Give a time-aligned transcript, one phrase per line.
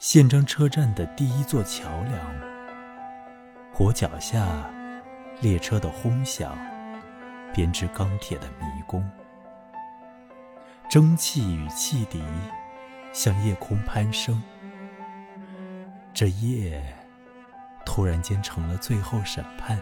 [0.00, 2.34] 宪章车站的第一座桥梁，
[3.78, 4.64] 我脚下
[5.42, 6.56] 列车的轰响，
[7.52, 9.06] 编织钢铁的迷宫。
[10.88, 12.24] 蒸汽与汽笛
[13.12, 14.42] 向夜空攀升。
[16.14, 16.82] 这夜
[17.84, 19.78] 突然间成了最后审判。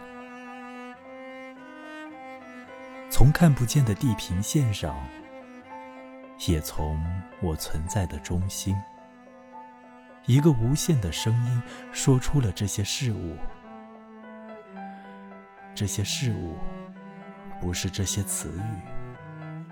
[3.09, 5.01] 从看不见的地平线上，
[6.45, 7.01] 也从
[7.41, 8.75] 我存在的中心。
[10.25, 13.35] 一个无限的声音说出了这些事物，
[15.73, 16.55] 这些事物
[17.59, 19.63] 不是这些词语，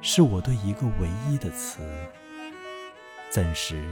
[0.00, 1.82] 是我对一个唯一的词
[3.28, 3.84] 暂时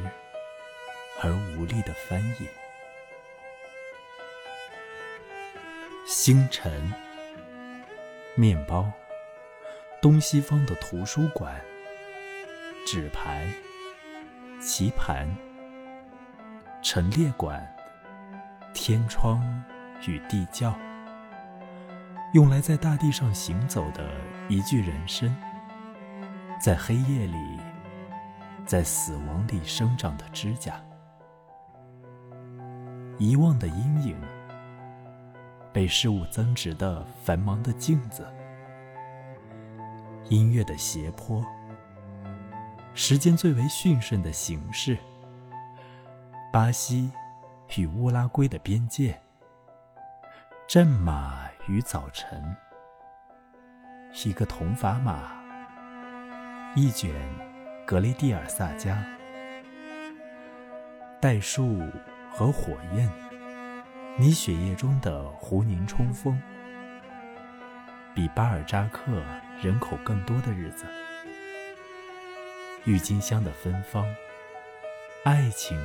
[1.20, 2.48] 而无力的翻译。
[6.06, 6.92] 星辰、
[8.34, 8.90] 面包、
[10.00, 11.60] 东西方的图书馆、
[12.86, 13.46] 纸牌、
[14.60, 15.28] 棋盘。
[16.92, 17.64] 陈列馆、
[18.74, 19.40] 天窗
[20.08, 20.74] 与地窖，
[22.32, 24.10] 用来在大地上行走的
[24.48, 25.32] 一具人身，
[26.60, 27.60] 在黑夜里，
[28.66, 30.82] 在死亡里生长的指甲，
[33.18, 34.20] 遗忘的阴影，
[35.72, 38.26] 被事物增值的繁忙的镜子，
[40.28, 41.40] 音乐的斜坡，
[42.94, 44.98] 时间最为驯顺的形式。
[46.52, 47.12] 巴西
[47.76, 49.16] 与乌拉圭的边界，
[50.66, 52.56] 战马与早晨，
[54.24, 55.40] 一个铜砝码，
[56.74, 57.14] 一卷
[57.86, 58.96] 格雷蒂尔萨迦，
[61.20, 61.88] 代数
[62.32, 63.08] 和火焰，
[64.18, 66.36] 你血液中的胡宁冲锋，
[68.12, 69.22] 比巴尔扎克
[69.62, 70.84] 人口更多的日子，
[72.86, 74.04] 郁金香的芬芳，
[75.22, 75.78] 爱情。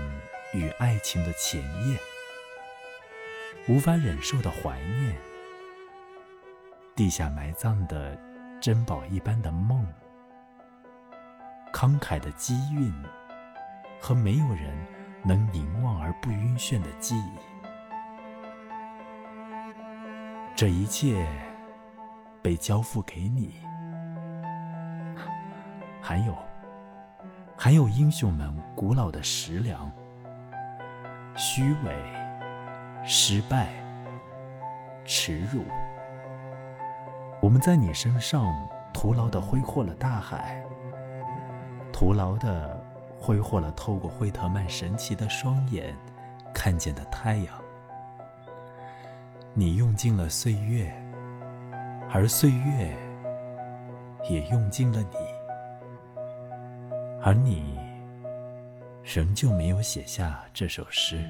[0.54, 1.98] 与爱情的前夜，
[3.68, 5.16] 无法忍受的怀念，
[6.96, 8.18] 地下埋葬的
[8.62, 9.86] 珍宝一般的梦，
[11.74, 12.94] 慷慨的机运
[14.00, 14.74] 和没有人
[15.24, 17.38] 能凝望而不晕眩的记忆，
[20.56, 21.28] 这一切
[22.42, 23.56] 被交付给你，
[26.02, 26.38] 还有，
[27.58, 29.92] 还有英雄们古老的食粮。
[31.38, 31.94] 虚伪、
[33.04, 33.68] 失败、
[35.04, 35.66] 耻辱，
[37.42, 38.56] 我们在你身上
[38.94, 40.64] 徒劳的挥霍了大海，
[41.92, 42.82] 徒劳的
[43.20, 45.94] 挥霍了透过惠特曼神奇的双眼
[46.54, 47.48] 看见的太阳。
[49.54, 50.90] 你用尽了岁月，
[52.14, 52.96] 而岁月
[54.30, 55.18] 也用尽了你，
[57.22, 57.85] 而你。
[59.06, 61.24] 仍旧没有写下这首诗。